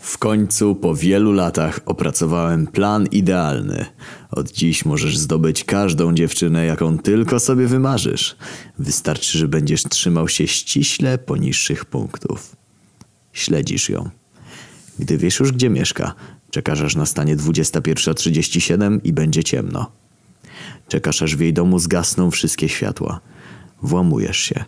W 0.00 0.18
końcu 0.18 0.74
po 0.74 0.94
wielu 0.94 1.32
latach 1.32 1.80
opracowałem 1.86 2.66
plan 2.66 3.06
idealny. 3.06 3.86
Od 4.30 4.52
dziś 4.52 4.84
możesz 4.84 5.18
zdobyć 5.18 5.64
każdą 5.64 6.14
dziewczynę, 6.14 6.66
jaką 6.66 6.98
tylko 6.98 7.40
sobie 7.40 7.66
wymarzysz. 7.66 8.36
Wystarczy, 8.78 9.38
że 9.38 9.48
będziesz 9.48 9.82
trzymał 9.82 10.28
się 10.28 10.46
ściśle 10.46 11.18
poniższych 11.18 11.84
punktów. 11.84 12.56
Śledzisz 13.32 13.88
ją. 13.88 14.10
Gdy 14.98 15.18
wiesz 15.18 15.40
już, 15.40 15.52
gdzie 15.52 15.70
mieszka, 15.70 16.14
czekasz 16.50 16.80
aż 16.80 16.96
nastanie 16.96 17.36
21.37 17.36 19.00
i 19.04 19.12
będzie 19.12 19.44
ciemno. 19.44 19.92
Czekasz 20.88 21.22
aż 21.22 21.36
w 21.36 21.40
jej 21.40 21.52
domu 21.52 21.78
zgasną 21.78 22.30
wszystkie 22.30 22.68
światła. 22.68 23.20
Włamujesz 23.82 24.38
się. 24.38 24.64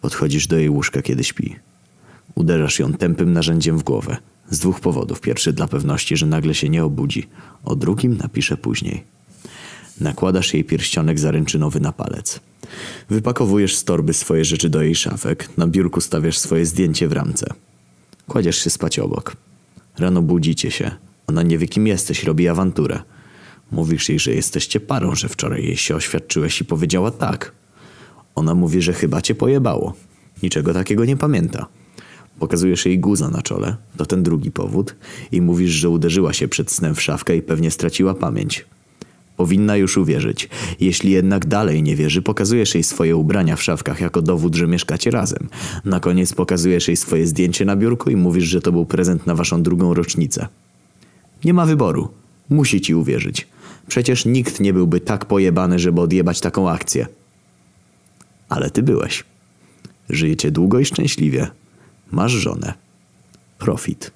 Podchodzisz 0.00 0.46
do 0.46 0.58
jej 0.58 0.70
łóżka, 0.70 1.02
kiedy 1.02 1.24
śpi. 1.24 1.56
Uderzasz 2.34 2.78
ją 2.78 2.92
tępym 2.92 3.32
narzędziem 3.32 3.78
w 3.78 3.82
głowę. 3.82 4.16
Z 4.50 4.58
dwóch 4.58 4.80
powodów. 4.80 5.20
Pierwszy 5.20 5.52
dla 5.52 5.66
pewności, 5.66 6.16
że 6.16 6.26
nagle 6.26 6.54
się 6.54 6.68
nie 6.68 6.84
obudzi. 6.84 7.28
O 7.64 7.76
drugim 7.76 8.16
napiszę 8.16 8.56
później. 8.56 9.04
Nakładasz 10.00 10.54
jej 10.54 10.64
pierścionek 10.64 11.18
zaręczynowy 11.18 11.80
na 11.80 11.92
palec. 11.92 12.40
Wypakowujesz 13.10 13.76
z 13.76 13.84
torby 13.84 14.14
swoje 14.14 14.44
rzeczy 14.44 14.68
do 14.68 14.82
jej 14.82 14.94
szafek. 14.94 15.48
Na 15.56 15.66
biurku 15.66 16.00
stawiasz 16.00 16.38
swoje 16.38 16.66
zdjęcie 16.66 17.08
w 17.08 17.12
ramce. 17.12 17.46
Kładziesz 18.28 18.64
się 18.64 18.70
spać 18.70 18.98
obok. 18.98 19.36
Rano 19.98 20.22
budzicie 20.22 20.70
się. 20.70 20.90
Ona 21.26 21.42
nie 21.42 21.58
wie 21.58 21.68
kim 21.68 21.86
jesteś, 21.86 22.24
robi 22.24 22.48
awanturę. 22.48 23.02
Mówisz 23.70 24.08
jej, 24.08 24.18
że 24.18 24.34
jesteście 24.34 24.80
parą, 24.80 25.14
że 25.14 25.28
wczoraj 25.28 25.64
jej 25.64 25.76
się 25.76 25.96
oświadczyłeś 25.96 26.60
i 26.60 26.64
powiedziała 26.64 27.10
tak. 27.10 27.52
Ona 28.34 28.54
mówi, 28.54 28.82
że 28.82 28.92
chyba 28.92 29.22
cię 29.22 29.34
pojebało. 29.34 29.94
Niczego 30.42 30.74
takiego 30.74 31.04
nie 31.04 31.16
pamięta. 31.16 31.66
Pokazujesz 32.38 32.86
jej 32.86 32.98
guza 32.98 33.30
na 33.30 33.42
czole, 33.42 33.76
to 33.96 34.06
ten 34.06 34.22
drugi 34.22 34.50
powód, 34.50 34.94
i 35.32 35.40
mówisz, 35.40 35.70
że 35.70 35.90
uderzyła 35.90 36.32
się 36.32 36.48
przed 36.48 36.70
snem 36.70 36.94
w 36.94 37.02
szafkę 37.02 37.36
i 37.36 37.42
pewnie 37.42 37.70
straciła 37.70 38.14
pamięć. 38.14 38.64
Powinna 39.36 39.76
już 39.76 39.96
uwierzyć. 39.96 40.48
Jeśli 40.80 41.10
jednak 41.10 41.46
dalej 41.46 41.82
nie 41.82 41.96
wierzy, 41.96 42.22
pokazujesz 42.22 42.74
jej 42.74 42.84
swoje 42.84 43.16
ubrania 43.16 43.56
w 43.56 43.62
szafkach 43.62 44.00
jako 44.00 44.22
dowód, 44.22 44.54
że 44.54 44.66
mieszkacie 44.66 45.10
razem. 45.10 45.48
Na 45.84 46.00
koniec 46.00 46.32
pokazujesz 46.32 46.88
jej 46.88 46.96
swoje 46.96 47.26
zdjęcie 47.26 47.64
na 47.64 47.76
biurku 47.76 48.10
i 48.10 48.16
mówisz, 48.16 48.44
że 48.44 48.60
to 48.60 48.72
był 48.72 48.86
prezent 48.86 49.26
na 49.26 49.34
waszą 49.34 49.62
drugą 49.62 49.94
rocznicę. 49.94 50.48
Nie 51.44 51.54
ma 51.54 51.66
wyboru. 51.66 52.08
Musi 52.50 52.80
ci 52.80 52.94
uwierzyć. 52.94 53.48
Przecież 53.88 54.24
nikt 54.24 54.60
nie 54.60 54.72
byłby 54.72 55.00
tak 55.00 55.24
pojebany, 55.24 55.78
żeby 55.78 56.00
odjebać 56.00 56.40
taką 56.40 56.70
akcję. 56.70 57.06
Ale 58.48 58.70
ty 58.70 58.82
byłeś. 58.82 59.24
Żyjecie 60.10 60.50
długo 60.50 60.80
i 60.80 60.84
szczęśliwie. 60.84 61.50
Masz 62.10 62.32
żonę. 62.32 62.74
Profit. 63.58 64.12